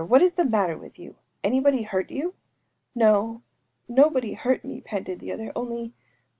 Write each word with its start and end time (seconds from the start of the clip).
what 0.07 0.21
is 0.23 0.33
the 0.33 0.43
matter 0.45 0.75
with 0.75 0.97
you? 0.97 1.13
Anybody 1.43 1.83
hurt 1.83 2.09
you?‚ÄĚ 2.09 2.99
‚ÄúNo‚ÄĒnobody 3.87 4.35
hurt 4.35 4.65
me,‚ÄĚ 4.65 4.83
panted 4.83 5.19
the 5.19 5.31
other,‚ÄĒ‚Äúonly... 5.31 5.91